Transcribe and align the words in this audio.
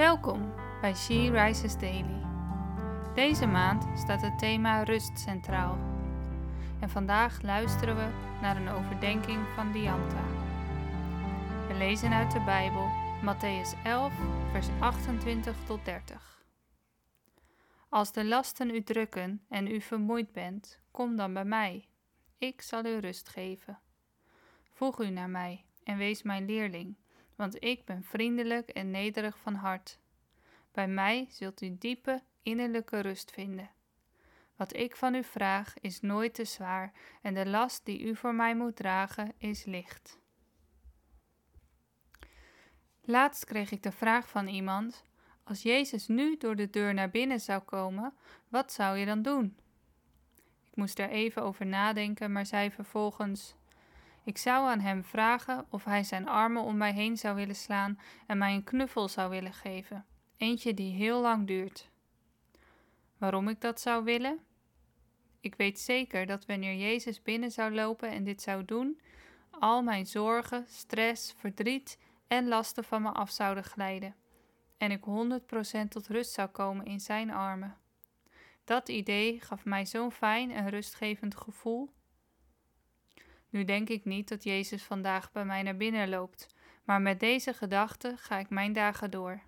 Welkom 0.00 0.54
bij 0.80 0.94
She 0.94 1.30
Rises 1.30 1.78
Daily. 1.78 2.22
Deze 3.14 3.46
maand 3.46 3.98
staat 3.98 4.22
het 4.22 4.38
thema 4.38 4.82
rust 4.82 5.18
centraal. 5.18 5.78
En 6.80 6.90
vandaag 6.90 7.42
luisteren 7.42 7.96
we 7.96 8.08
naar 8.40 8.56
een 8.56 8.68
overdenking 8.68 9.46
van 9.54 9.72
Dianta. 9.72 10.24
We 11.68 11.74
lezen 11.78 12.12
uit 12.12 12.32
de 12.32 12.40
Bijbel 12.44 12.88
Matthäus 13.24 13.84
11, 13.84 14.12
vers 14.50 14.66
28 14.78 15.56
tot 15.66 15.84
30. 15.84 16.44
Als 17.88 18.12
de 18.12 18.24
lasten 18.24 18.70
u 18.70 18.82
drukken 18.82 19.44
en 19.48 19.66
u 19.66 19.80
vermoeid 19.80 20.32
bent, 20.32 20.80
kom 20.90 21.16
dan 21.16 21.34
bij 21.34 21.44
mij. 21.44 21.88
Ik 22.38 22.62
zal 22.62 22.84
u 22.84 22.98
rust 22.98 23.28
geven. 23.28 23.78
Voeg 24.72 25.00
u 25.00 25.10
naar 25.10 25.30
mij 25.30 25.64
en 25.84 25.96
wees 25.96 26.22
mijn 26.22 26.44
leerling 26.44 26.96
want 27.40 27.64
ik 27.64 27.84
ben 27.84 28.02
vriendelijk 28.02 28.68
en 28.68 28.90
nederig 28.90 29.38
van 29.38 29.54
hart. 29.54 29.98
Bij 30.72 30.88
mij 30.88 31.26
zult 31.30 31.62
u 31.62 31.76
diepe 31.78 32.22
innerlijke 32.42 33.00
rust 33.00 33.30
vinden. 33.30 33.70
Wat 34.56 34.76
ik 34.76 34.96
van 34.96 35.14
u 35.14 35.24
vraag 35.24 35.74
is 35.80 36.00
nooit 36.00 36.34
te 36.34 36.44
zwaar 36.44 36.92
en 37.22 37.34
de 37.34 37.46
last 37.46 37.84
die 37.84 38.02
u 38.02 38.16
voor 38.16 38.34
mij 38.34 38.56
moet 38.56 38.76
dragen 38.76 39.32
is 39.38 39.64
licht. 39.64 40.18
Laatst 43.04 43.44
kreeg 43.44 43.70
ik 43.70 43.82
de 43.82 43.92
vraag 43.92 44.28
van 44.28 44.46
iemand: 44.46 45.04
Als 45.44 45.62
Jezus 45.62 46.06
nu 46.06 46.36
door 46.36 46.56
de 46.56 46.70
deur 46.70 46.94
naar 46.94 47.10
binnen 47.10 47.40
zou 47.40 47.60
komen, 47.62 48.14
wat 48.48 48.72
zou 48.72 48.96
je 48.96 49.06
dan 49.06 49.22
doen? 49.22 49.56
Ik 50.70 50.76
moest 50.76 50.98
er 50.98 51.08
even 51.08 51.42
over 51.42 51.66
nadenken, 51.66 52.32
maar 52.32 52.46
zei 52.46 52.70
vervolgens: 52.70 53.54
ik 54.30 54.38
zou 54.38 54.68
aan 54.68 54.80
hem 54.80 55.04
vragen 55.04 55.66
of 55.70 55.84
hij 55.84 56.04
zijn 56.04 56.28
armen 56.28 56.62
om 56.62 56.76
mij 56.76 56.92
heen 56.92 57.16
zou 57.16 57.34
willen 57.34 57.56
slaan 57.56 57.98
en 58.26 58.38
mij 58.38 58.54
een 58.54 58.64
knuffel 58.64 59.08
zou 59.08 59.30
willen 59.30 59.52
geven, 59.52 60.06
eentje 60.36 60.74
die 60.74 60.94
heel 60.94 61.20
lang 61.20 61.46
duurt. 61.46 61.90
Waarom 63.18 63.48
ik 63.48 63.60
dat 63.60 63.80
zou 63.80 64.04
willen? 64.04 64.38
Ik 65.40 65.54
weet 65.54 65.80
zeker 65.80 66.26
dat 66.26 66.46
wanneer 66.46 66.74
Jezus 66.74 67.22
binnen 67.22 67.50
zou 67.50 67.74
lopen 67.74 68.10
en 68.10 68.24
dit 68.24 68.42
zou 68.42 68.64
doen, 68.64 69.00
al 69.50 69.82
mijn 69.82 70.06
zorgen, 70.06 70.64
stress, 70.68 71.34
verdriet 71.36 71.98
en 72.28 72.48
lasten 72.48 72.84
van 72.84 73.02
me 73.02 73.10
af 73.12 73.30
zouden 73.30 73.64
glijden 73.64 74.14
en 74.78 74.90
ik 74.90 75.04
100% 75.84 75.88
tot 75.88 76.06
rust 76.06 76.32
zou 76.32 76.48
komen 76.48 76.84
in 76.84 77.00
zijn 77.00 77.30
armen. 77.30 77.76
Dat 78.64 78.88
idee 78.88 79.40
gaf 79.40 79.64
mij 79.64 79.86
zo'n 79.86 80.12
fijn 80.12 80.50
en 80.50 80.68
rustgevend 80.68 81.36
gevoel 81.36 81.90
nu 83.50 83.64
denk 83.64 83.88
ik 83.88 84.04
niet 84.04 84.28
dat 84.28 84.44
Jezus 84.44 84.82
vandaag 84.82 85.32
bij 85.32 85.44
mij 85.44 85.62
naar 85.62 85.76
binnen 85.76 86.08
loopt, 86.08 86.46
maar 86.84 87.00
met 87.00 87.20
deze 87.20 87.52
gedachte 87.52 88.14
ga 88.16 88.38
ik 88.38 88.50
mijn 88.50 88.72
dagen 88.72 89.10
door, 89.10 89.40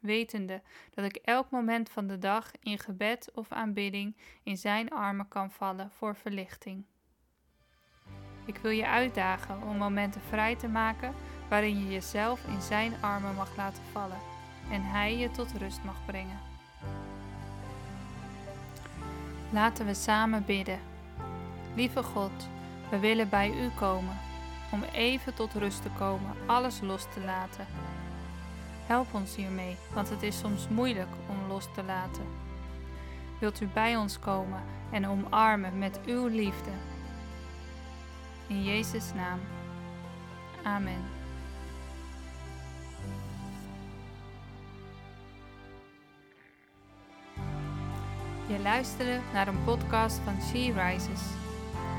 wetende 0.00 0.62
dat 0.90 1.04
ik 1.04 1.16
elk 1.16 1.50
moment 1.50 1.90
van 1.90 2.06
de 2.06 2.18
dag 2.18 2.50
in 2.60 2.78
gebed 2.78 3.30
of 3.34 3.52
aanbidding 3.52 4.16
in 4.42 4.56
Zijn 4.56 4.90
armen 4.90 5.28
kan 5.28 5.50
vallen 5.50 5.90
voor 5.90 6.16
verlichting. 6.16 6.84
Ik 8.44 8.56
wil 8.56 8.70
je 8.70 8.86
uitdagen 8.86 9.62
om 9.62 9.76
momenten 9.76 10.20
vrij 10.20 10.56
te 10.56 10.68
maken 10.68 11.14
waarin 11.48 11.78
je 11.78 11.92
jezelf 11.92 12.46
in 12.46 12.60
Zijn 12.60 12.92
armen 13.00 13.34
mag 13.34 13.56
laten 13.56 13.82
vallen 13.92 14.18
en 14.70 14.82
Hij 14.82 15.16
je 15.16 15.30
tot 15.30 15.52
rust 15.52 15.84
mag 15.84 16.04
brengen. 16.06 16.40
Laten 19.52 19.86
we 19.86 19.94
samen 19.94 20.44
bidden. 20.44 20.80
Lieve 21.74 22.02
God, 22.02 22.48
we 22.90 22.98
willen 22.98 23.28
bij 23.28 23.50
u 23.50 23.70
komen, 23.78 24.16
om 24.70 24.82
even 24.82 25.34
tot 25.34 25.54
rust 25.54 25.82
te 25.82 25.90
komen, 25.98 26.34
alles 26.46 26.80
los 26.80 27.02
te 27.02 27.20
laten. 27.20 27.66
Help 28.86 29.14
ons 29.14 29.36
hiermee, 29.36 29.76
want 29.94 30.10
het 30.10 30.22
is 30.22 30.38
soms 30.38 30.68
moeilijk 30.68 31.08
om 31.28 31.48
los 31.48 31.68
te 31.74 31.82
laten. 31.82 32.24
Wilt 33.38 33.60
u 33.60 33.66
bij 33.66 33.96
ons 33.96 34.18
komen 34.18 34.62
en 34.90 35.06
omarmen 35.06 35.78
met 35.78 36.00
uw 36.06 36.26
liefde? 36.26 36.70
In 38.46 38.64
Jezus' 38.64 39.12
naam. 39.14 39.40
Amen. 40.62 41.04
Je 48.46 48.58
luisterde 48.62 49.20
naar 49.32 49.48
een 49.48 49.64
podcast 49.64 50.18
van 50.24 50.42
She 50.42 50.72
Rises. 50.72 51.45